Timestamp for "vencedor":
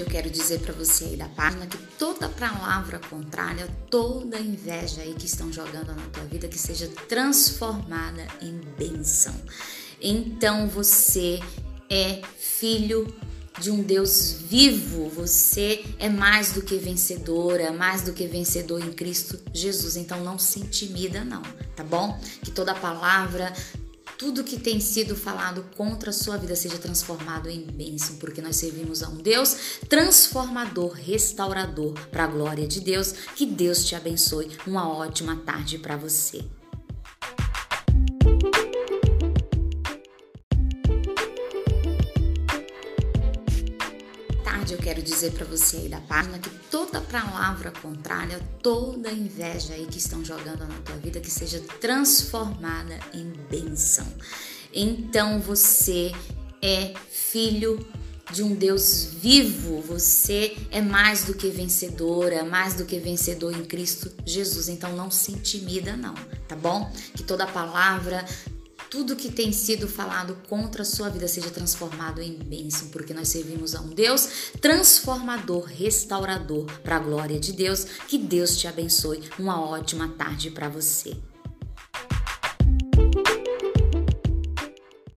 18.26-18.84, 62.98-63.54